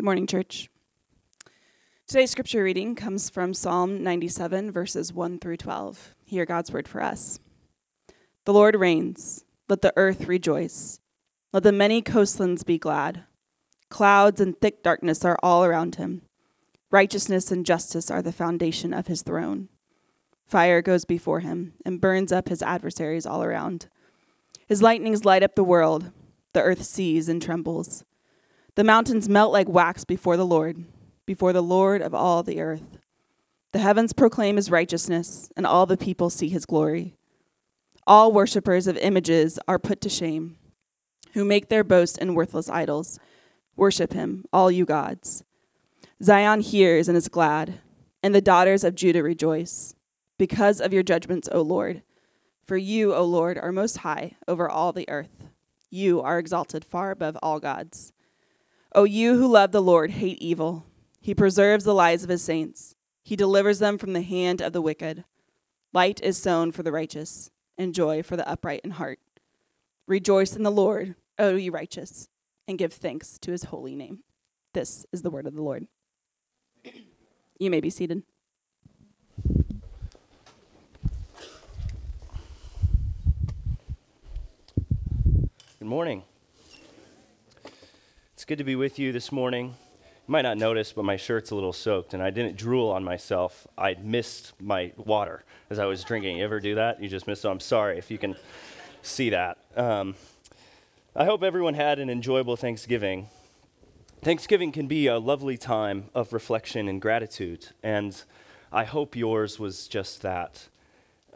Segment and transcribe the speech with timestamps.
[0.00, 0.70] Good morning, church.
[2.06, 6.14] Today's scripture reading comes from Psalm 97, verses 1 through 12.
[6.24, 7.38] Hear God's word for us.
[8.46, 9.44] The Lord reigns.
[9.68, 11.00] Let the earth rejoice.
[11.52, 13.24] Let the many coastlands be glad.
[13.90, 16.22] Clouds and thick darkness are all around him.
[16.90, 19.68] Righteousness and justice are the foundation of his throne.
[20.46, 23.88] Fire goes before him and burns up his adversaries all around.
[24.66, 26.10] His lightnings light up the world.
[26.54, 28.02] The earth sees and trembles.
[28.76, 30.84] The mountains melt like wax before the Lord,
[31.26, 32.98] before the Lord of all the earth.
[33.72, 37.16] The heavens proclaim his righteousness, and all the people see his glory.
[38.06, 40.56] All worshippers of images are put to shame,
[41.32, 43.18] who make their boast in worthless idols.
[43.76, 45.44] Worship him, all you gods.
[46.22, 47.80] Zion hears and is glad,
[48.22, 49.94] and the daughters of Judah rejoice,
[50.38, 52.02] because of your judgments, O Lord.
[52.64, 55.44] For you, O Lord, are most high over all the earth.
[55.90, 58.12] You are exalted far above all gods.
[58.92, 60.84] O you who love the Lord, hate evil.
[61.20, 62.96] He preserves the lives of his saints.
[63.22, 65.24] He delivers them from the hand of the wicked.
[65.92, 69.20] Light is sown for the righteous, and joy for the upright in heart.
[70.08, 72.28] Rejoice in the Lord, O ye righteous,
[72.66, 74.24] and give thanks to his holy name.
[74.74, 75.86] This is the word of the Lord.
[77.58, 78.24] You may be seated.
[85.78, 86.24] Good morning.
[88.40, 89.66] It's good to be with you this morning.
[89.66, 93.04] You might not notice, but my shirt's a little soaked, and I didn't drool on
[93.04, 93.66] myself.
[93.76, 96.38] I missed my water as I was drinking.
[96.38, 97.02] You ever do that?
[97.02, 97.48] You just missed it.
[97.48, 98.34] I'm sorry if you can
[99.02, 99.58] see that.
[99.76, 100.14] Um,
[101.14, 103.28] I hope everyone had an enjoyable Thanksgiving.
[104.22, 108.22] Thanksgiving can be a lovely time of reflection and gratitude, and
[108.72, 110.66] I hope yours was just that.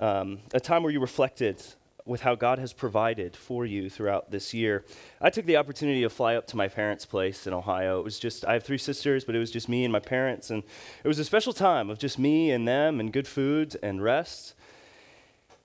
[0.00, 1.62] Um, a time where you reflected
[2.06, 4.84] with how God has provided for you throughout this year.
[5.20, 7.98] I took the opportunity to fly up to my parents' place in Ohio.
[7.98, 10.50] It was just, I have three sisters, but it was just me and my parents.
[10.50, 10.62] And
[11.02, 14.54] it was a special time of just me and them and good food and rest.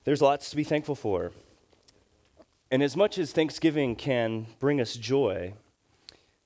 [0.06, 1.34] There's lots to be thankful for.
[2.72, 5.54] And as much as Thanksgiving can bring us joy,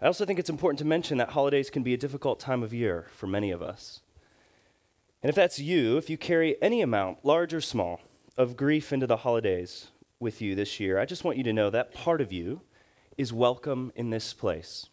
[0.01, 2.73] I also think it's important to mention that holidays can be a difficult time of
[2.73, 4.01] year for many of us.
[5.22, 8.01] And if that's you, if you carry any amount, large or small,
[8.38, 9.88] of grief into the holidays
[10.19, 12.62] with you this year, I just want you to know that part of you
[13.18, 14.88] is welcome in this place.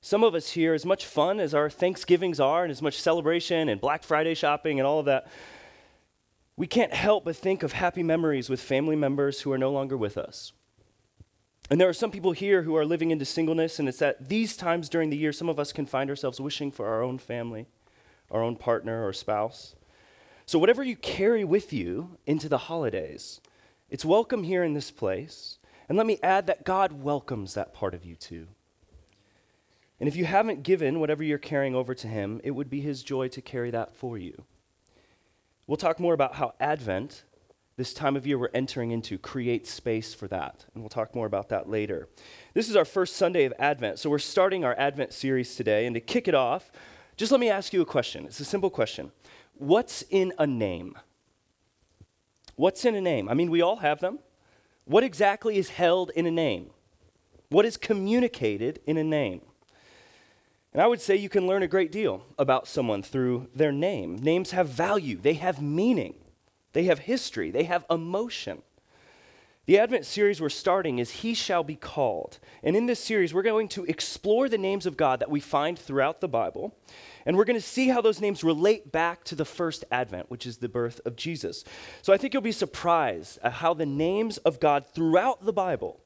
[0.00, 3.68] Some of us here, as much fun as our Thanksgivings are, and as much celebration
[3.68, 5.26] and Black Friday shopping and all of that,
[6.56, 9.96] we can't help but think of happy memories with family members who are no longer
[9.96, 10.52] with us.
[11.70, 14.56] And there are some people here who are living into singleness, and it's at these
[14.56, 17.66] times during the year some of us can find ourselves wishing for our own family,
[18.30, 19.74] our own partner or spouse.
[20.46, 23.40] So, whatever you carry with you into the holidays,
[23.94, 25.58] it's welcome here in this place.
[25.88, 28.48] And let me add that God welcomes that part of you too.
[30.00, 33.04] And if you haven't given whatever you're carrying over to Him, it would be His
[33.04, 34.46] joy to carry that for you.
[35.68, 37.22] We'll talk more about how Advent,
[37.76, 40.64] this time of year we're entering into, creates space for that.
[40.74, 42.08] And we'll talk more about that later.
[42.52, 44.00] This is our first Sunday of Advent.
[44.00, 45.86] So we're starting our Advent series today.
[45.86, 46.72] And to kick it off,
[47.16, 48.24] just let me ask you a question.
[48.24, 49.12] It's a simple question.
[49.54, 50.96] What's in a name?
[52.56, 53.28] What's in a name?
[53.28, 54.18] I mean, we all have them.
[54.84, 56.70] What exactly is held in a name?
[57.48, 59.40] What is communicated in a name?
[60.72, 64.16] And I would say you can learn a great deal about someone through their name.
[64.16, 66.14] Names have value, they have meaning,
[66.72, 68.62] they have history, they have emotion.
[69.66, 72.38] The Advent series we're starting is He Shall Be Called.
[72.62, 75.78] And in this series, we're going to explore the names of God that we find
[75.78, 76.76] throughout the Bible
[77.26, 80.46] and we're going to see how those names relate back to the first advent, which
[80.46, 81.64] is the birth of Jesus.
[82.02, 86.00] So I think you'll be surprised at how the names of God throughout the Bible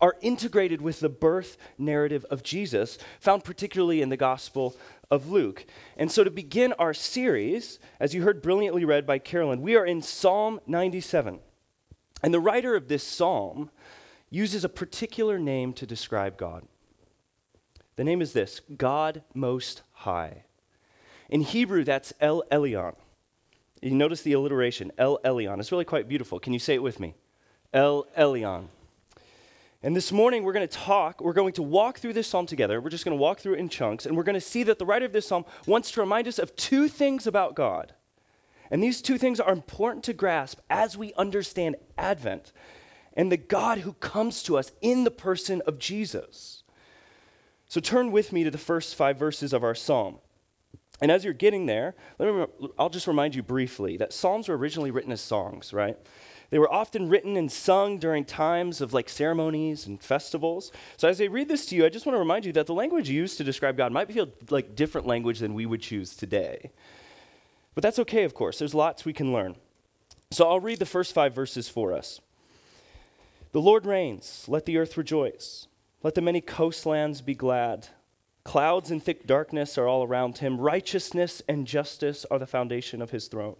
[0.00, 4.76] are integrated with the birth narrative of Jesus, found particularly in the Gospel
[5.10, 5.64] of Luke.
[5.96, 9.86] And so to begin our series, as you heard brilliantly read by Carolyn, we are
[9.86, 11.38] in Psalm 97.
[12.22, 13.70] And the writer of this psalm
[14.30, 16.66] uses a particular name to describe God.
[17.96, 20.44] The name is this God Most High.
[21.28, 22.94] In Hebrew, that's El Elyon.
[23.80, 25.60] You notice the alliteration, El Elyon.
[25.60, 26.38] It's really quite beautiful.
[26.38, 27.14] Can you say it with me?
[27.72, 28.68] El Elyon.
[29.82, 32.80] And this morning, we're going to talk, we're going to walk through this psalm together.
[32.80, 34.78] We're just going to walk through it in chunks, and we're going to see that
[34.78, 37.92] the writer of this psalm wants to remind us of two things about God.
[38.70, 42.52] And these two things are important to grasp as we understand Advent
[43.12, 46.62] and the God who comes to us in the person of Jesus.
[47.68, 50.18] So turn with me to the first five verses of our psalm.
[51.00, 52.46] And as you're getting there, me,
[52.78, 55.98] I'll just remind you briefly that Psalms were originally written as songs, right?
[56.50, 60.70] They were often written and sung during times of like ceremonies and festivals.
[60.96, 62.74] So as I read this to you, I just want to remind you that the
[62.74, 66.70] language used to describe God might feel like different language than we would choose today.
[67.74, 68.60] But that's okay, of course.
[68.60, 69.56] There's lots we can learn.
[70.30, 72.20] So I'll read the first five verses for us.
[73.52, 75.66] The Lord reigns, let the earth rejoice.
[76.02, 77.88] Let the many coastlands be glad.
[78.44, 80.60] Clouds and thick darkness are all around him.
[80.60, 83.56] Righteousness and justice are the foundation of his throne.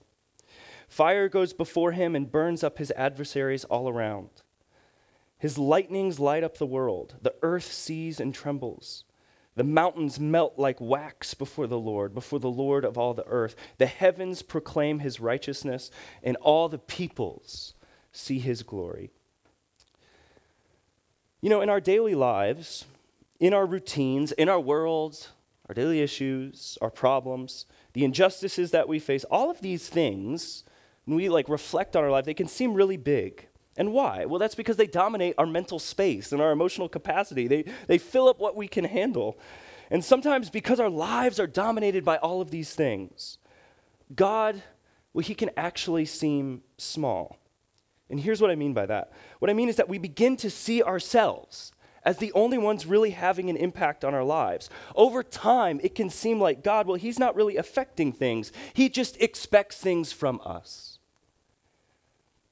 [0.88, 4.28] Fire goes before him and burns up his adversaries all around.
[5.38, 7.16] His lightnings light up the world.
[7.22, 9.04] The earth sees and trembles.
[9.56, 13.54] The mountains melt like wax before the Lord, before the Lord of all the earth.
[13.78, 15.90] The heavens proclaim his righteousness,
[16.22, 17.74] and all the peoples
[18.12, 19.10] see his glory.
[21.40, 22.84] You know, in our daily lives,
[23.44, 25.28] in our routines, in our worlds,
[25.68, 30.64] our daily issues, our problems, the injustices that we face, all of these things
[31.04, 33.46] when we like reflect on our life, they can seem really big.
[33.76, 34.24] And why?
[34.24, 37.46] Well, that's because they dominate our mental space and our emotional capacity.
[37.46, 39.38] They, they fill up what we can handle.
[39.90, 43.36] And sometimes, because our lives are dominated by all of these things,
[44.14, 44.62] God,
[45.12, 47.36] well, He can actually seem small.
[48.08, 50.48] And here's what I mean by that what I mean is that we begin to
[50.48, 51.73] see ourselves
[52.04, 54.68] as the only ones really having an impact on our lives.
[54.94, 59.20] Over time, it can seem like God, well, He's not really affecting things, He just
[59.20, 60.98] expects things from us.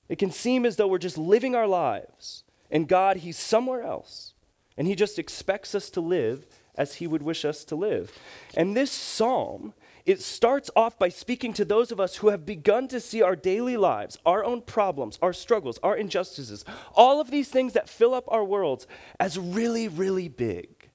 [0.09, 4.35] It can seem as though we're just living our lives, and God, He's somewhere else,
[4.77, 8.13] and He just expects us to live as He would wish us to live.
[8.55, 12.89] And this psalm, it starts off by speaking to those of us who have begun
[12.89, 16.65] to see our daily lives, our own problems, our struggles, our injustices,
[16.95, 18.87] all of these things that fill up our worlds
[19.21, 20.91] as really, really big.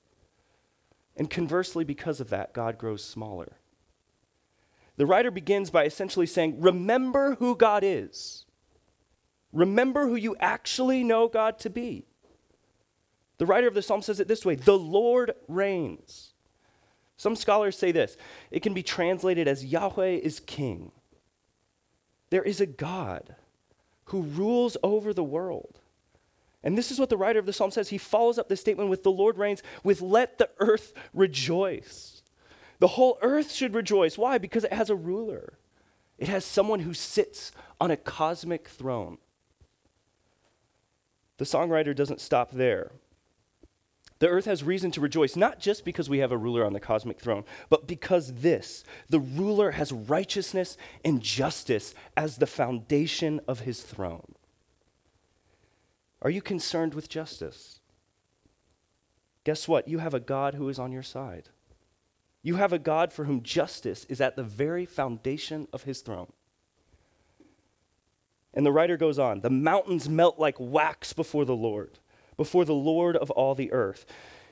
[1.15, 3.57] And conversely, because of that, God grows smaller.
[4.97, 8.45] The writer begins by essentially saying, Remember who God is.
[9.53, 12.05] Remember who you actually know God to be.
[13.37, 16.33] The writer of the psalm says it this way The Lord reigns.
[17.17, 18.15] Some scholars say this
[18.51, 20.91] it can be translated as Yahweh is king.
[22.29, 23.35] There is a God
[24.05, 25.79] who rules over the world.
[26.63, 27.89] And this is what the writer of the psalm says.
[27.89, 32.21] He follows up this statement with the Lord reigns, with let the earth rejoice.
[32.79, 34.17] The whole earth should rejoice.
[34.17, 34.37] Why?
[34.37, 35.57] Because it has a ruler,
[36.17, 39.17] it has someone who sits on a cosmic throne.
[41.37, 42.91] The songwriter doesn't stop there.
[44.19, 46.79] The earth has reason to rejoice, not just because we have a ruler on the
[46.79, 53.61] cosmic throne, but because this, the ruler has righteousness and justice as the foundation of
[53.61, 54.33] his throne.
[56.21, 57.79] Are you concerned with justice?
[59.43, 59.87] Guess what?
[59.87, 61.49] You have a God who is on your side.
[62.41, 66.31] You have a God for whom justice is at the very foundation of his throne.
[68.53, 71.99] And the writer goes on the mountains melt like wax before the Lord,
[72.37, 74.05] before the Lord of all the earth.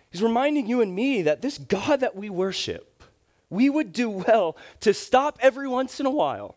[0.10, 3.04] He's reminding you and me that this God that we worship,
[3.50, 6.56] we would do well to stop every once in a while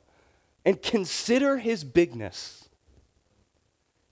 [0.65, 2.69] and consider his bigness.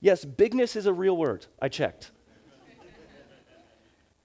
[0.01, 1.47] Yes, bigness is a real word.
[1.61, 2.11] I checked.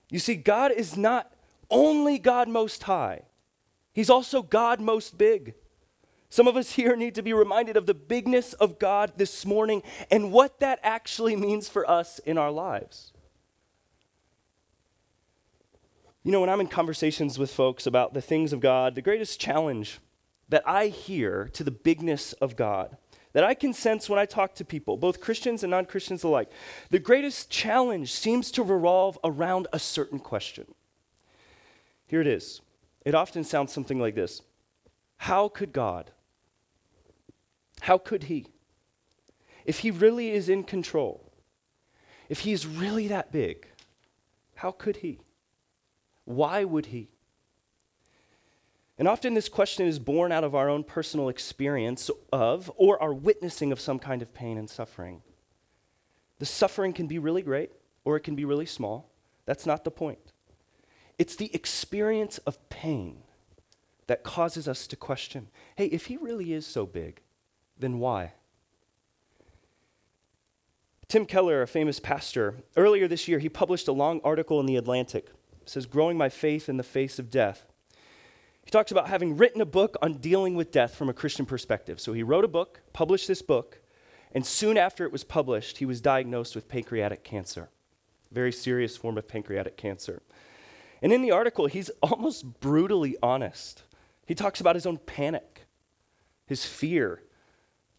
[0.09, 1.33] You see, God is not
[1.69, 3.21] only God most high,
[3.93, 5.53] He's also God most big.
[6.31, 9.83] Some of us here need to be reminded of the bigness of God this morning
[10.09, 13.11] and what that actually means for us in our lives.
[16.23, 19.41] You know, when I'm in conversations with folks about the things of God, the greatest
[19.41, 19.99] challenge
[20.47, 22.95] that I hear to the bigness of God,
[23.33, 26.49] that I can sense when I talk to people, both Christians and non Christians alike,
[26.91, 30.65] the greatest challenge seems to revolve around a certain question.
[32.07, 32.61] Here it is.
[33.03, 34.43] It often sounds something like this
[35.17, 36.11] How could God,
[37.91, 38.45] how could he?
[39.65, 41.29] If he really is in control,
[42.29, 43.67] if he's really that big,
[44.55, 45.19] how could he?
[46.23, 47.09] Why would he?
[48.97, 53.13] And often this question is born out of our own personal experience of or our
[53.13, 55.21] witnessing of some kind of pain and suffering.
[56.39, 57.73] The suffering can be really great
[58.05, 59.11] or it can be really small.
[59.45, 60.31] That's not the point.
[61.17, 63.23] It's the experience of pain
[64.07, 67.19] that causes us to question hey, if he really is so big,
[67.81, 68.33] then why?
[71.07, 74.77] Tim Keller, a famous pastor, earlier this year, he published a long article in The
[74.77, 75.27] Atlantic.
[75.61, 77.65] It says, Growing My Faith in the Face of Death.
[78.63, 81.99] He talks about having written a book on dealing with death from a Christian perspective.
[81.99, 83.81] So he wrote a book, published this book,
[84.33, 87.69] and soon after it was published, he was diagnosed with pancreatic cancer,
[88.31, 90.21] very serious form of pancreatic cancer.
[91.01, 93.83] And in the article, he's almost brutally honest.
[94.25, 95.65] He talks about his own panic,
[96.45, 97.23] his fear,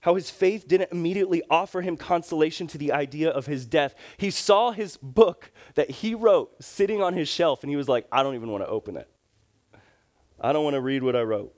[0.03, 3.95] how his faith didn't immediately offer him consolation to the idea of his death.
[4.17, 8.07] He saw his book that he wrote sitting on his shelf, and he was like,
[8.13, 9.09] I don't even want to open it.
[10.41, 11.55] I don't want to read what I wrote.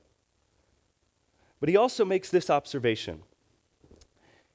[1.59, 3.23] But he also makes this observation.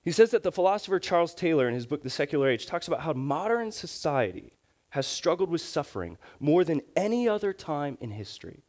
[0.04, 3.02] He says that the philosopher Charles Taylor, in his book, The Secular Age, talks about
[3.02, 4.54] how modern society
[4.90, 8.62] has struggled with suffering more than any other time in history.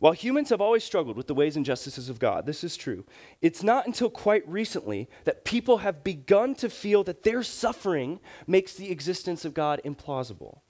[0.00, 3.04] While humans have always struggled with the ways and justices of God, this is true,
[3.42, 8.74] it's not until quite recently that people have begun to feel that their suffering makes
[8.74, 10.60] the existence of God implausible.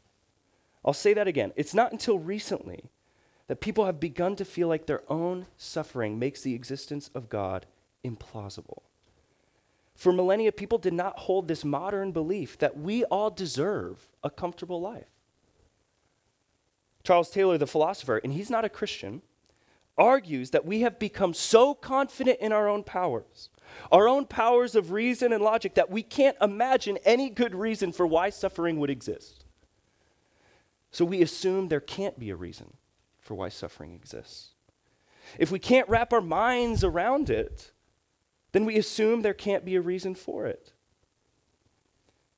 [0.84, 1.52] I'll say that again.
[1.54, 2.90] It's not until recently
[3.46, 7.66] that people have begun to feel like their own suffering makes the existence of God
[8.04, 8.82] implausible.
[9.94, 14.80] For millennia, people did not hold this modern belief that we all deserve a comfortable
[14.80, 15.19] life.
[17.02, 19.22] Charles Taylor, the philosopher, and he's not a Christian,
[19.96, 23.50] argues that we have become so confident in our own powers,
[23.92, 28.06] our own powers of reason and logic, that we can't imagine any good reason for
[28.06, 29.44] why suffering would exist.
[30.90, 32.74] So we assume there can't be a reason
[33.20, 34.50] for why suffering exists.
[35.38, 37.70] If we can't wrap our minds around it,
[38.52, 40.72] then we assume there can't be a reason for it.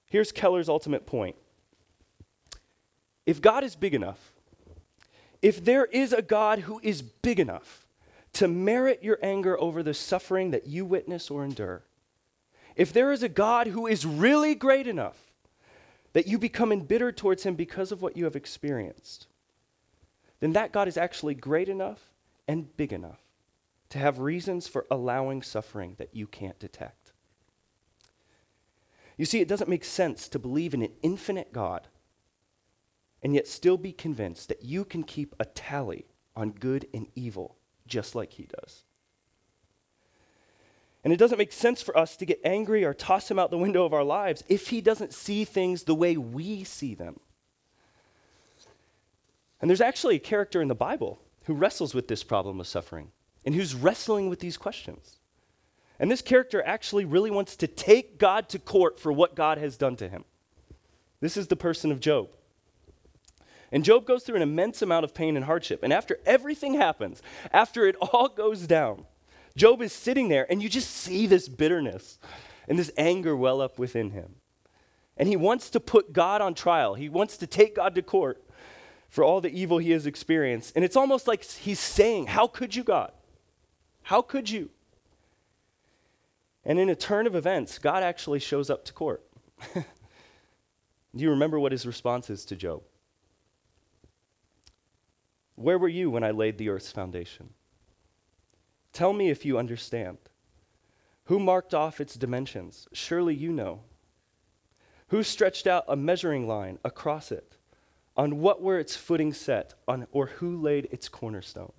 [0.04, 1.36] Here's Keller's ultimate point.
[3.24, 4.34] If God is big enough,
[5.42, 7.84] if there is a God who is big enough
[8.34, 11.82] to merit your anger over the suffering that you witness or endure,
[12.76, 15.18] if there is a God who is really great enough
[16.12, 19.26] that you become embittered towards him because of what you have experienced,
[20.40, 22.10] then that God is actually great enough
[22.48, 23.20] and big enough
[23.90, 27.12] to have reasons for allowing suffering that you can't detect.
[29.18, 31.88] You see, it doesn't make sense to believe in an infinite God
[33.22, 37.56] and yet still be convinced that you can keep a tally on good and evil
[37.86, 38.84] just like he does.
[41.04, 43.58] And it doesn't make sense for us to get angry or toss him out the
[43.58, 47.18] window of our lives if he doesn't see things the way we see them.
[49.60, 53.10] And there's actually a character in the Bible who wrestles with this problem of suffering
[53.44, 55.18] and who's wrestling with these questions.
[55.98, 59.76] And this character actually really wants to take God to court for what God has
[59.76, 60.24] done to him.
[61.20, 62.28] This is the person of Job.
[63.72, 65.82] And Job goes through an immense amount of pain and hardship.
[65.82, 69.06] And after everything happens, after it all goes down,
[69.56, 72.18] Job is sitting there, and you just see this bitterness
[72.68, 74.36] and this anger well up within him.
[75.16, 78.42] And he wants to put God on trial, he wants to take God to court
[79.08, 80.72] for all the evil he has experienced.
[80.74, 83.12] And it's almost like he's saying, How could you, God?
[84.02, 84.70] How could you?
[86.64, 89.22] And in a turn of events, God actually shows up to court.
[89.74, 89.82] Do
[91.14, 92.82] you remember what his response is to Job?
[95.54, 97.50] Where were you when I laid the earth's foundation?
[98.92, 100.18] Tell me if you understand.
[101.24, 102.88] Who marked off its dimensions?
[102.92, 103.80] Surely you know.
[105.08, 107.56] Who stretched out a measuring line across it?
[108.16, 109.74] On what were its footing set?
[109.88, 111.72] On, or who laid its cornerstone?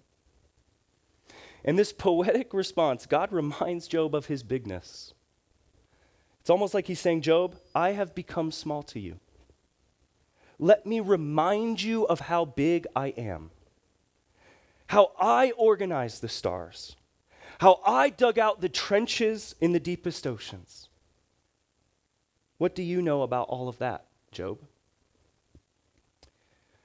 [1.63, 5.13] In this poetic response, God reminds Job of his bigness.
[6.41, 9.19] It's almost like he's saying, Job, I have become small to you.
[10.59, 13.51] Let me remind you of how big I am
[14.87, 16.95] how I organized the stars,
[17.59, 20.89] how I dug out the trenches in the deepest oceans.
[22.57, 24.59] What do you know about all of that, Job?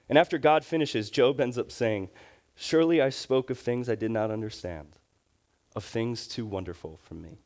[0.08, 2.08] And after God finishes, Job ends up saying,
[2.56, 4.96] Surely I spoke of things I did not understand,
[5.76, 7.38] of things too wonderful for me.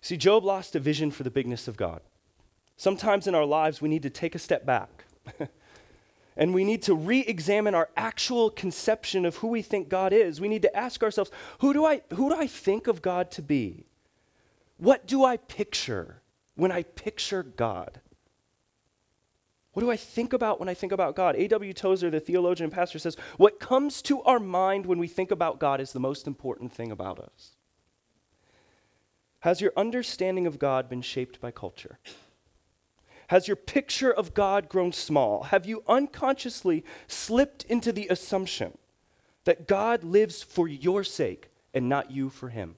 [0.00, 2.00] See, Job lost a vision for the bigness of God.
[2.76, 5.04] Sometimes in our lives, we need to take a step back
[6.36, 10.40] and we need to re examine our actual conception of who we think God is.
[10.40, 13.42] We need to ask ourselves who do, I, who do I think of God to
[13.42, 13.86] be?
[14.76, 16.22] What do I picture
[16.56, 18.00] when I picture God?
[19.72, 21.34] What do I think about when I think about God?
[21.34, 21.72] A.W.
[21.72, 25.58] Tozer, the theologian and pastor, says, What comes to our mind when we think about
[25.58, 27.56] God is the most important thing about us.
[29.40, 31.98] Has your understanding of God been shaped by culture?
[33.34, 35.42] Has your picture of God grown small?
[35.42, 38.78] Have you unconsciously slipped into the assumption
[39.42, 42.76] that God lives for your sake and not you for him?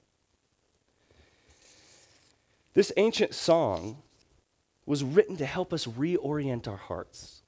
[2.73, 3.99] This ancient song
[4.87, 7.43] was written to help us reorient our hearts,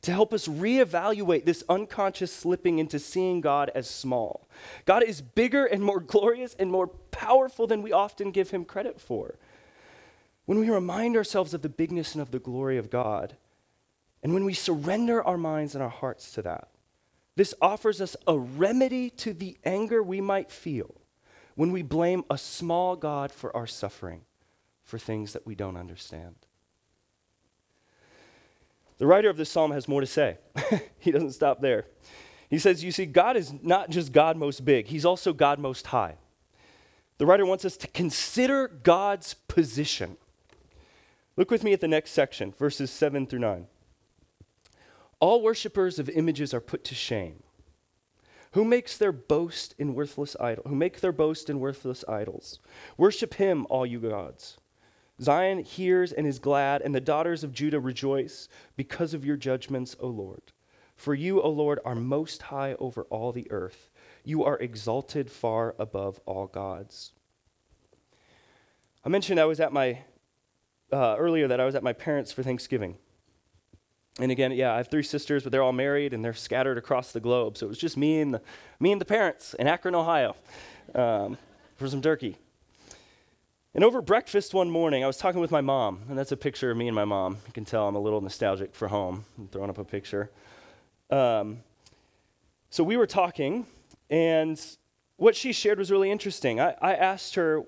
[0.00, 4.48] to help us reevaluate this unconscious slipping into seeing God as small.
[4.86, 8.98] God is bigger and more glorious and more powerful than we often give him credit
[8.98, 9.34] for
[10.46, 13.36] when we remind ourselves of the bigness and of the glory of God,
[14.22, 16.68] and when we surrender our minds and our hearts to that,
[17.36, 20.94] this offers us a remedy to the anger we might feel
[21.54, 24.22] when we blame a small God for our suffering
[24.82, 26.36] for things that we don't understand.
[28.98, 30.38] The writer of this psalm has more to say.
[30.98, 31.84] he doesn't stop there.
[32.48, 35.88] He says, You see, God is not just God most big, He's also God most
[35.88, 36.14] high.
[37.18, 40.16] The writer wants us to consider God's position.
[41.36, 43.66] Look with me at the next section, verses 7 through 9.
[45.20, 47.42] All worshippers of images are put to shame.
[48.52, 50.66] Who makes their boast in worthless idols?
[50.66, 52.58] Who make their boast in worthless idols?
[52.96, 54.56] Worship him, all you gods.
[55.20, 59.96] Zion hears and is glad, and the daughters of Judah rejoice because of your judgments,
[60.00, 60.52] O Lord.
[60.94, 63.90] For you, O Lord, are most high over all the earth.
[64.24, 67.12] You are exalted far above all gods.
[69.04, 70.00] I mentioned I was at my,
[70.92, 72.96] uh, earlier that I was at my parents' for Thanksgiving.
[74.18, 77.12] And again, yeah, I have three sisters, but they're all married and they're scattered across
[77.12, 77.58] the globe.
[77.58, 78.40] So it was just me and the,
[78.80, 80.36] me and the parents in Akron, Ohio,
[80.94, 81.36] um,
[81.76, 82.36] for some turkey.
[83.74, 86.70] And over breakfast one morning, I was talking with my mom, and that's a picture
[86.70, 87.36] of me and my mom.
[87.46, 89.26] You can tell I'm a little nostalgic for home.
[89.36, 90.30] I'm throwing up a picture.
[91.10, 91.58] Um,
[92.70, 93.66] so we were talking,
[94.08, 94.58] and
[95.18, 96.58] what she shared was really interesting.
[96.58, 97.64] I, I asked her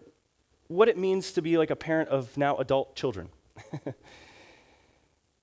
[0.69, 3.31] what it means to be like a parent of now adult children.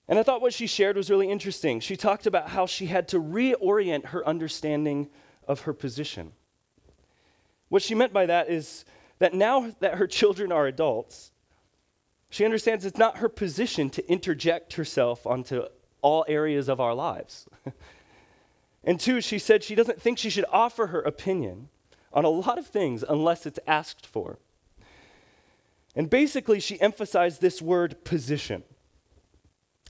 [0.08, 1.79] and I thought what she shared was really interesting.
[1.79, 5.10] She talked about how she had to reorient her understanding
[5.48, 6.32] of her position.
[7.70, 8.86] What she meant by that is
[9.20, 11.32] that now that her children are adults,
[12.29, 15.63] she understands it's not her position to interject herself onto
[16.01, 17.48] all areas of our lives.
[18.84, 21.70] and two, she said she doesn't think she should offer her opinion
[22.13, 24.38] on a lot of things unless it's asked for.
[25.96, 28.64] And basically, she emphasized this word position.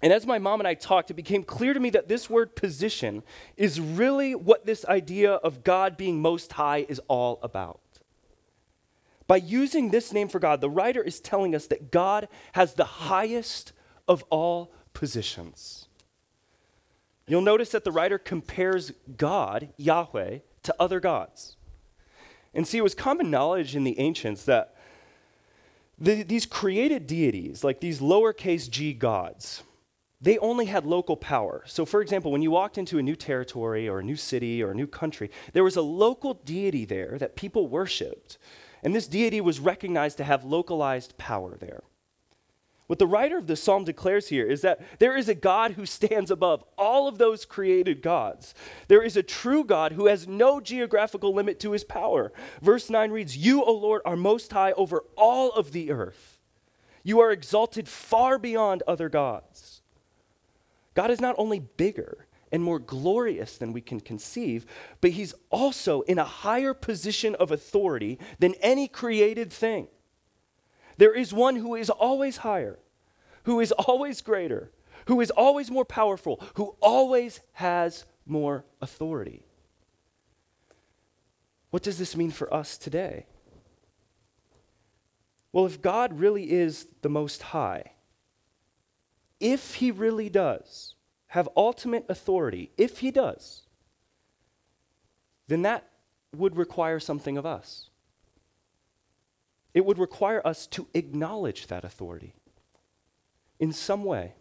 [0.01, 2.55] And as my mom and I talked, it became clear to me that this word
[2.55, 3.23] position
[3.57, 7.79] is really what this idea of God being most high is all about.
[9.27, 12.85] By using this name for God, the writer is telling us that God has the
[12.85, 13.73] highest
[14.07, 15.87] of all positions.
[17.27, 21.57] You'll notice that the writer compares God, Yahweh, to other gods.
[22.53, 24.74] And see, it was common knowledge in the ancients that
[25.97, 29.63] the, these created deities, like these lowercase g gods,
[30.21, 31.63] they only had local power.
[31.65, 34.71] So, for example, when you walked into a new territory or a new city or
[34.71, 38.37] a new country, there was a local deity there that people worshiped
[38.85, 41.81] and this deity was recognized to have localized power there.
[42.87, 45.87] What the writer of the psalm declares here is that there is a God who
[45.87, 48.53] stands above all of those created gods.
[48.87, 52.31] There is a true God who has no geographical limit to his power.
[52.61, 56.39] Verse 9 reads You, O Lord, are most high over all of the earth.
[57.03, 59.81] You are exalted far beyond other gods.
[60.93, 64.65] God is not only bigger, and more glorious than we can conceive,
[65.01, 69.87] but he's also in a higher position of authority than any created thing.
[70.97, 72.79] There is one who is always higher,
[73.43, 74.71] who is always greater,
[75.07, 79.45] who is always more powerful, who always has more authority.
[81.69, 83.25] What does this mean for us today?
[85.51, 87.91] Well, if God really is the Most High,
[89.39, 90.95] if He really does,
[91.35, 93.63] have ultimate authority, if he does,
[95.49, 95.85] then that
[96.33, 97.89] would require something of us.
[99.75, 102.33] It would require us to acknowledge that authority
[103.59, 104.33] in some way.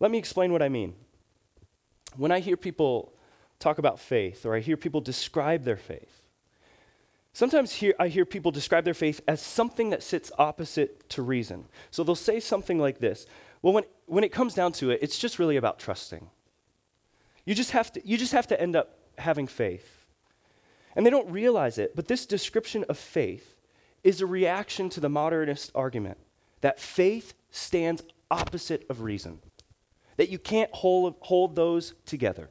[0.00, 0.94] Let me explain what I mean.
[2.16, 3.12] When I hear people
[3.58, 6.22] talk about faith or I hear people describe their faith,
[7.32, 11.64] sometimes hear, I hear people describe their faith as something that sits opposite to reason.
[11.90, 13.26] So they'll say something like this
[13.60, 16.28] well, when, when it comes down to it, it's just really about trusting.
[17.44, 19.97] You just, have to, you just have to end up having faith.
[20.98, 23.54] And they don't realize it, but this description of faith
[24.02, 26.18] is a reaction to the modernist argument
[26.60, 29.38] that faith stands opposite of reason,
[30.16, 32.50] that you can't hold, hold those together.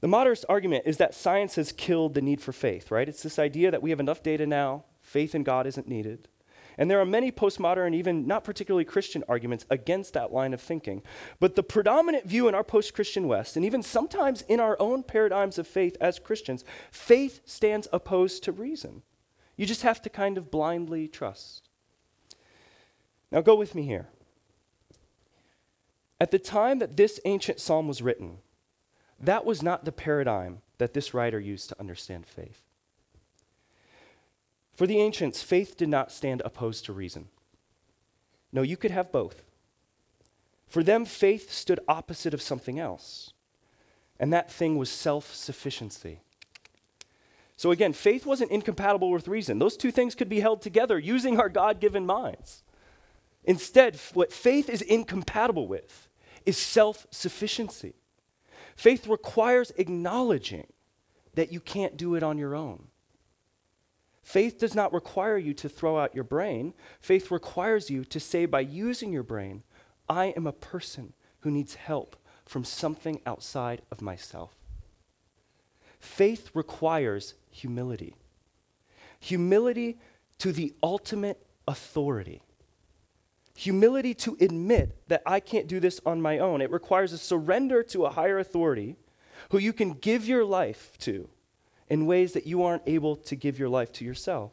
[0.00, 3.10] The modernist argument is that science has killed the need for faith, right?
[3.10, 6.28] It's this idea that we have enough data now, faith in God isn't needed.
[6.78, 11.02] And there are many postmodern, even not particularly Christian arguments against that line of thinking.
[11.40, 15.02] But the predominant view in our post Christian West, and even sometimes in our own
[15.02, 19.02] paradigms of faith as Christians, faith stands opposed to reason.
[19.56, 21.68] You just have to kind of blindly trust.
[23.32, 24.08] Now, go with me here.
[26.20, 28.38] At the time that this ancient psalm was written,
[29.18, 32.65] that was not the paradigm that this writer used to understand faith.
[34.76, 37.28] For the ancients, faith did not stand opposed to reason.
[38.52, 39.42] No, you could have both.
[40.68, 43.32] For them, faith stood opposite of something else,
[44.20, 46.20] and that thing was self sufficiency.
[47.56, 49.58] So again, faith wasn't incompatible with reason.
[49.58, 52.62] Those two things could be held together using our God given minds.
[53.44, 56.08] Instead, what faith is incompatible with
[56.44, 57.94] is self sufficiency.
[58.74, 60.66] Faith requires acknowledging
[61.34, 62.88] that you can't do it on your own.
[64.26, 66.74] Faith does not require you to throw out your brain.
[66.98, 69.62] Faith requires you to say, by using your brain,
[70.08, 71.12] I am a person
[71.42, 74.56] who needs help from something outside of myself.
[76.00, 78.16] Faith requires humility.
[79.20, 80.00] Humility
[80.38, 82.42] to the ultimate authority.
[83.54, 86.60] Humility to admit that I can't do this on my own.
[86.60, 88.96] It requires a surrender to a higher authority
[89.50, 91.28] who you can give your life to
[91.88, 94.52] in ways that you aren't able to give your life to yourself.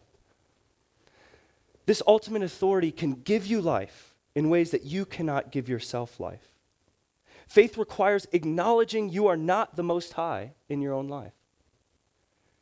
[1.85, 6.53] This ultimate authority can give you life in ways that you cannot give yourself life.
[7.47, 11.33] Faith requires acknowledging you are not the most high in your own life,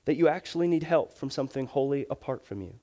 [0.06, 2.74] that you actually need help from something wholly apart from you.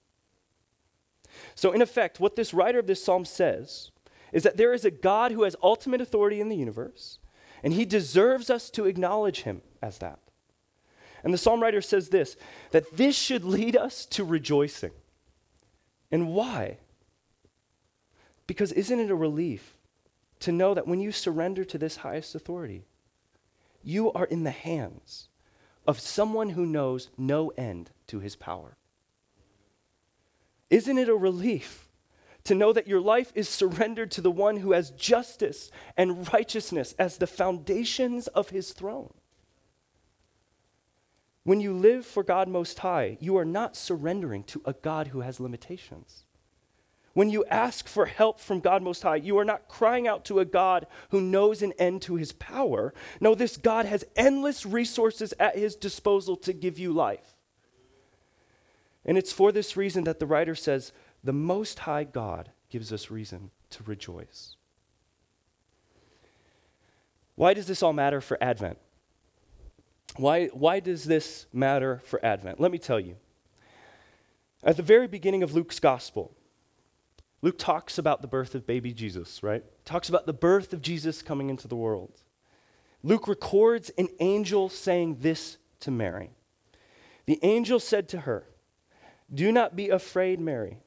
[1.55, 3.91] So, in effect, what this writer of this psalm says
[4.33, 7.19] is that there is a God who has ultimate authority in the universe,
[7.63, 10.21] and he deserves us to acknowledge him as that.
[11.25, 12.37] And the psalm writer says this
[12.71, 14.93] that this should lead us to rejoicing.
[16.11, 16.79] And why?
[18.47, 19.77] Because isn't it a relief
[20.41, 22.85] to know that when you surrender to this highest authority,
[23.83, 25.29] you are in the hands
[25.87, 28.77] of someone who knows no end to his power?
[30.71, 31.89] Isn't it a relief
[32.45, 36.95] to know that your life is surrendered to the one who has justice and righteousness
[36.99, 39.13] as the foundations of his throne?
[41.49, 45.23] When you live for God Most High, you are not surrendering to a God who
[45.23, 46.25] has limitations.
[47.15, 50.41] When you ask for help from God Most High, you are not crying out to
[50.41, 52.93] a God who knows an end to his power.
[53.19, 57.35] No, this God has endless resources at his disposal to give you life.
[59.07, 60.93] And it's for this reason that the writer says,
[61.25, 64.57] the Most High God gives us reason to rejoice.
[67.37, 68.77] Why does this all matter for Advent?
[70.17, 72.61] Why, why does this matter for Advent?
[72.61, 73.17] Let me tell you.
[74.63, 76.35] At the very beginning of Luke's gospel,
[77.41, 79.65] Luke talks about the birth of baby Jesus, right?
[79.85, 82.21] Talks about the birth of Jesus coming into the world.
[83.05, 86.31] Luke records an angel saying this to Mary.
[87.27, 88.45] The angel said to her,
[89.33, 90.79] Do not be afraid, Mary.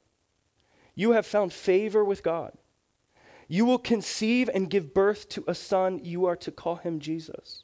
[0.93, 2.51] You have found favor with God.
[3.47, 5.99] You will conceive and give birth to a son.
[6.03, 7.63] You are to call him Jesus.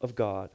[0.00, 0.50] of God.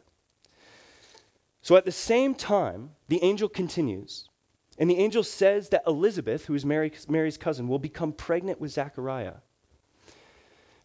[1.62, 4.30] So at the same time, the angel continues,
[4.78, 8.72] and the angel says that Elizabeth, who is Mary's, Mary's cousin, will become pregnant with
[8.72, 9.36] Zechariah.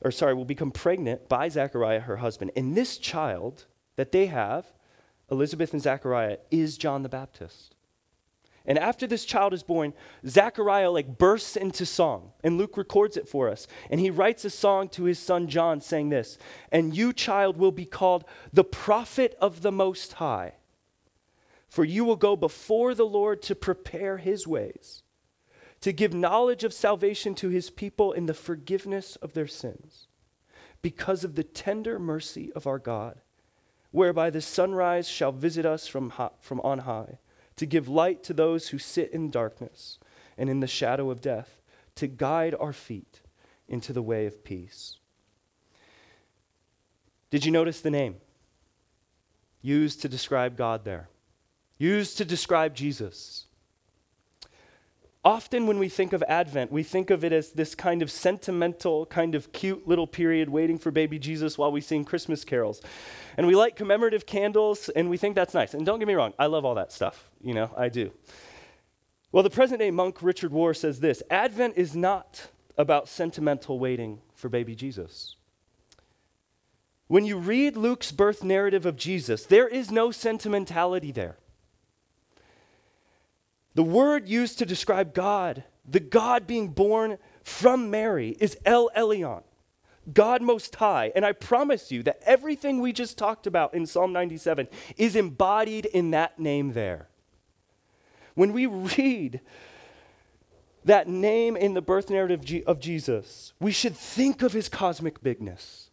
[0.03, 2.51] Or, sorry, will become pregnant by Zechariah, her husband.
[2.55, 3.64] And this child
[3.97, 4.66] that they have,
[5.31, 7.76] Elizabeth and Zechariah, is John the Baptist.
[8.66, 9.94] And after this child is born,
[10.26, 13.68] Zechariah like bursts into song, and Luke records it for us.
[13.90, 16.37] And he writes a song to his son John saying this,
[16.72, 20.55] "And you child will be called the prophet of the most high,
[21.68, 25.05] for you will go before the Lord to prepare his ways,
[25.81, 30.09] to give knowledge of salvation to his people in the forgiveness of their sins,
[30.83, 33.20] because of the tender mercy of our God,
[33.92, 37.18] whereby the sunrise shall visit us from, from on high."
[37.57, 39.99] To give light to those who sit in darkness
[40.38, 41.61] and in the shadow of death,
[41.95, 43.21] to guide our feet
[43.69, 44.99] into the way of peace.
[47.31, 48.16] Did you notice the name?
[49.62, 51.09] Used to describe God there,
[51.79, 53.47] used to describe Jesus.
[55.27, 59.07] Often, when we think of Advent, we think of it as this kind of sentimental,
[59.07, 62.81] kind of cute little period waiting for baby Jesus while we sing Christmas carols.
[63.37, 65.75] And we light commemorative candles, and we think that's nice.
[65.75, 67.29] And don't get me wrong, I love all that stuff.
[67.43, 68.12] You know, I do.
[69.33, 72.47] Well, the present day monk Richard Rohr says this Advent is not
[72.79, 75.35] about sentimental waiting for baby Jesus.
[77.09, 81.37] When you read Luke's birth narrative of Jesus, there is no sentimentality there.
[83.77, 89.43] The word used to describe God, the God being born from Mary, is El Elyon,
[90.15, 91.12] God Most High.
[91.15, 95.85] And I promise you that everything we just talked about in Psalm 97 is embodied
[95.85, 97.09] in that name there.
[98.35, 99.43] When we read
[100.87, 105.86] that name in the birth narrative of Jesus, we should think of his cosmic bigness,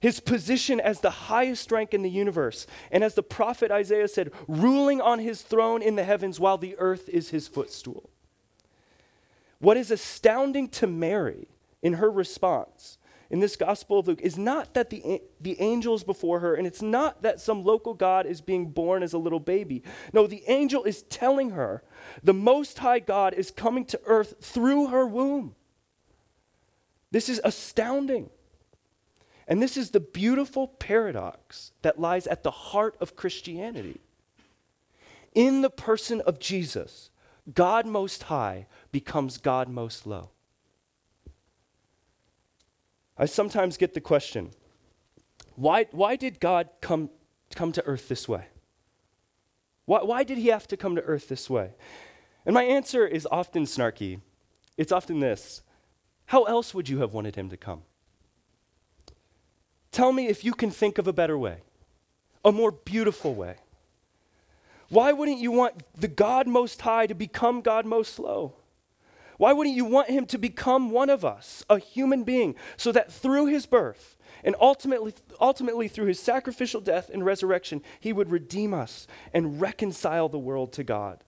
[0.00, 4.30] his position as the highest rank in the universe, and as the prophet Isaiah said,
[4.46, 8.10] ruling on his throne in the heavens while the earth is his footstool.
[9.58, 11.48] What is astounding to Mary
[11.82, 12.98] in her response
[13.30, 16.82] in this Gospel of Luke is not that the, the angels before her, and it's
[16.82, 19.82] not that some local God is being born as a little baby.
[20.12, 21.82] No, the angel is telling her
[22.22, 25.56] the Most High God is coming to earth through her womb.
[27.10, 28.30] This is astounding.
[29.46, 34.00] And this is the beautiful paradox that lies at the heart of Christianity.
[35.34, 37.10] In the person of Jesus,
[37.52, 40.30] God Most High becomes God Most Low.
[43.16, 44.50] I sometimes get the question
[45.54, 47.08] why, why did God come,
[47.54, 48.46] come to earth this way?
[49.86, 51.70] Why, why did he have to come to earth this way?
[52.44, 54.20] And my answer is often snarky.
[54.76, 55.62] It's often this
[56.26, 57.82] How else would you have wanted him to come?
[59.96, 61.62] Tell me if you can think of a better way,
[62.44, 63.56] a more beautiful way.
[64.90, 68.56] Why wouldn't you want the God Most High to become God Most Low?
[69.38, 73.10] Why wouldn't you want him to become one of us, a human being, so that
[73.10, 78.74] through his birth and ultimately, ultimately through his sacrificial death and resurrection, he would redeem
[78.74, 81.24] us and reconcile the world to God?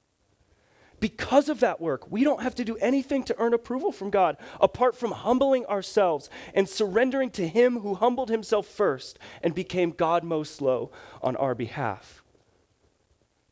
[1.00, 4.36] Because of that work, we don't have to do anything to earn approval from God
[4.60, 10.24] apart from humbling ourselves and surrendering to Him who humbled Himself first and became God
[10.24, 10.90] most low
[11.22, 12.22] on our behalf.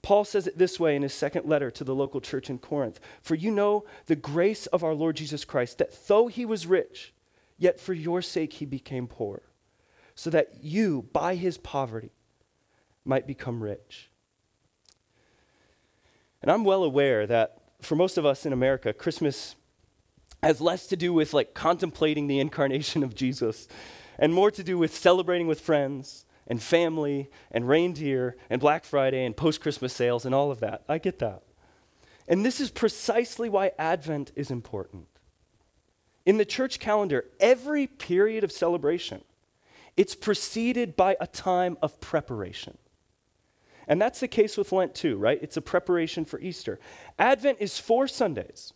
[0.06, 3.00] Paul says it this way in his second letter to the local church in Corinth
[3.22, 7.12] For you know the grace of our Lord Jesus Christ, that though he was rich,
[7.58, 9.42] yet for your sake he became poor,
[10.14, 12.12] so that you, by his poverty,
[13.04, 14.08] might become rich.
[16.42, 19.56] And I'm well aware that for most of us in America, Christmas
[20.42, 23.68] has less to do with like contemplating the incarnation of Jesus
[24.18, 29.24] and more to do with celebrating with friends and family and reindeer and Black Friday
[29.24, 30.84] and post Christmas sales and all of that.
[30.88, 31.42] I get that.
[32.28, 35.06] And this is precisely why Advent is important.
[36.24, 39.22] In the church calendar, every period of celebration,
[39.96, 42.78] it's preceded by a time of preparation.
[43.88, 45.38] And that's the case with Lent too, right?
[45.40, 46.78] It's a preparation for Easter.
[47.18, 48.72] Advent is four Sundays.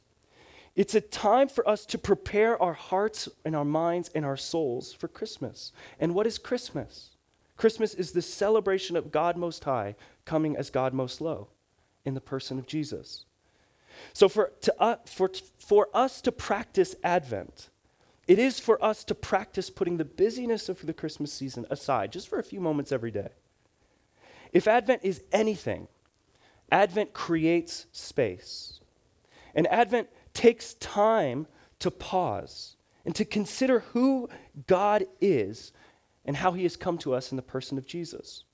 [0.77, 4.93] It's a time for us to prepare our hearts and our minds and our souls
[4.93, 5.73] for Christmas.
[5.99, 7.11] And what is Christmas?
[7.57, 11.49] Christmas is the celebration of God Most High coming as God Most Low
[12.05, 13.25] in the person of Jesus.
[14.13, 17.69] So, for, to, uh, for, for us to practice Advent,
[18.27, 22.29] it is for us to practice putting the busyness of the Christmas season aside just
[22.29, 23.31] for a few moments every day.
[24.53, 25.89] If Advent is anything,
[26.73, 28.81] Advent creates space.
[29.55, 31.47] And Advent takes time
[31.81, 34.29] to pause and to consider who
[34.67, 35.73] God is
[36.25, 38.45] and how he has come to us in the person of Jesus.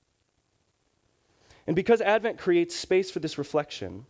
[1.67, 4.05] And because Advent creates space for this reflection,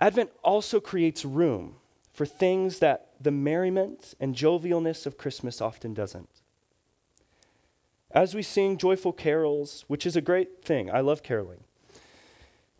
[0.00, 1.76] Advent also creates room
[2.12, 6.39] for things that the merriment and jovialness of Christmas often doesn't.
[8.12, 11.64] As we sing joyful carols, which is a great thing, I love caroling,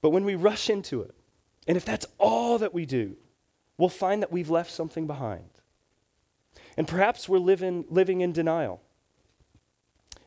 [0.00, 1.14] but when we rush into it,
[1.66, 3.16] and if that's all that we do,
[3.78, 5.50] we'll find that we've left something behind.
[6.76, 8.80] And perhaps we're living, living in denial.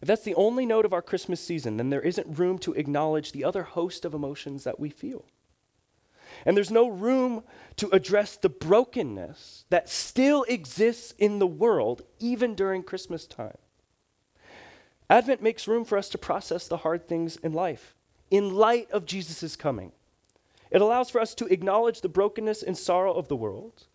[0.02, 3.32] If that's the only note of our Christmas season, then there isn't room to acknowledge
[3.32, 5.26] the other host of emotions that we feel.
[6.46, 7.44] And there's no room
[7.78, 13.58] to address the brokenness that still exists in the world, even during Christmas time.
[15.10, 17.96] Advent makes room for us to process the hard things in life
[18.34, 19.92] in light of Jesus' coming.
[20.72, 23.86] It allows for us to acknowledge the brokenness and sorrow of the world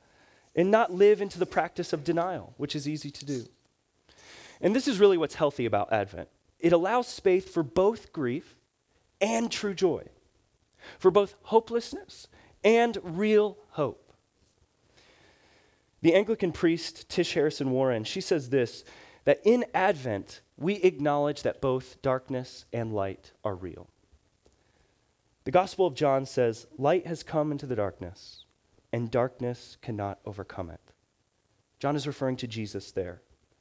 [0.54, 3.46] and not live into the practice of denial, which is easy to do.
[4.60, 6.28] And this is really what's healthy about Advent
[6.60, 8.56] it allows space for both grief
[9.20, 10.04] and true joy,
[10.98, 12.28] for both hopelessness
[12.62, 14.12] and real hope.
[16.00, 18.84] The Anglican priest Tish Harrison Warren, she says this
[19.28, 23.90] that in Advent, we acknowledge that both darkness and light are real.
[25.44, 28.46] The Gospel of John says, Light has come into the darkness,
[28.90, 30.80] and darkness cannot overcome it.
[31.78, 33.20] John is referring to Jesus there.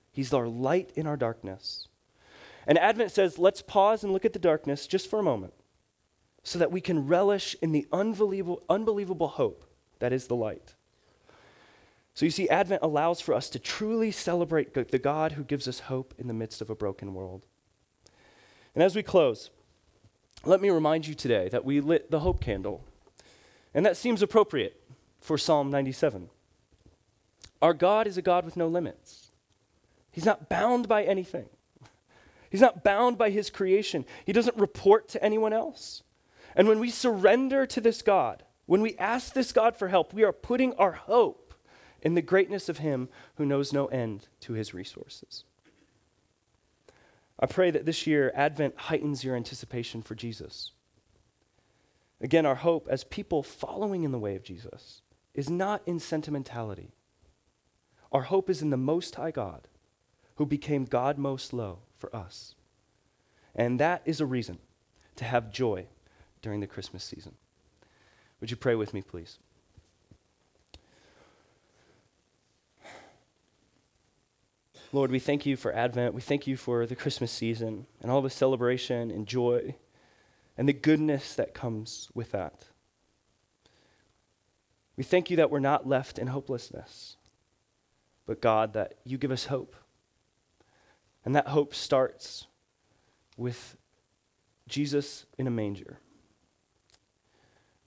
[0.10, 1.90] He's our light in our darkness.
[2.66, 5.54] And Advent says, let's pause and look at the darkness just for a moment
[6.44, 9.66] so that we can relish in the unbelievable, unbelievable hope
[10.00, 10.76] that is the light.
[12.18, 15.82] So you see, Advent allows for us to truly celebrate the God who gives us
[15.82, 17.46] hope in the midst of a broken world.
[18.74, 19.52] And as we close,
[20.44, 22.84] let me remind you today that we lit the hope candle.
[23.72, 24.82] And that seems appropriate
[25.20, 26.32] for Psalm 97.
[27.62, 29.30] Our God is a God with no limits.
[30.10, 31.46] He's not bound by anything.
[32.50, 34.06] He's not bound by his creation.
[34.26, 36.02] He doesn't report to anyone else.
[36.56, 40.24] And when we surrender to this God, when we ask this God for help, we
[40.24, 41.47] are putting our hope
[42.08, 45.44] in the greatness of Him who knows no end to His resources.
[47.38, 50.72] I pray that this year Advent heightens your anticipation for Jesus.
[52.22, 55.02] Again, our hope as people following in the way of Jesus
[55.34, 56.94] is not in sentimentality.
[58.14, 59.68] Our hope is in the Most High God,
[60.36, 62.56] who became God most low for us.
[63.54, 64.60] And that is a reason
[65.18, 65.88] to have joy
[66.42, 67.36] during the Christmas season.
[68.40, 69.40] Would you pray with me, please?
[74.94, 76.14] Lord, we thank you for Advent.
[76.14, 79.76] We thank you for the Christmas season and all the celebration and joy
[80.58, 82.68] and the goodness that comes with that.
[84.96, 87.18] We thank you that we're not left in hopelessness,
[88.26, 89.76] but God, that you give us hope.
[91.26, 92.48] And that hope starts
[93.36, 93.76] with
[94.70, 96.00] Jesus in a manger.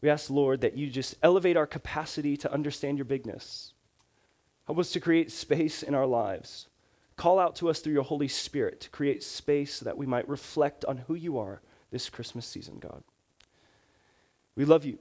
[0.02, 3.72] We ask, Lord, that you just elevate our capacity to understand your bigness.
[4.66, 6.68] Help us to create space in our lives
[7.20, 10.26] Call out to us through your Holy Spirit to create space so that we might
[10.26, 13.02] reflect on who you are this Christmas season, God.
[14.56, 14.98] We love you.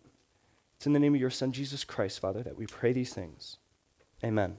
[0.75, 3.55] It's in the name of your Son, Jesus Christ, Father, that we pray these things.
[4.21, 4.57] Amen.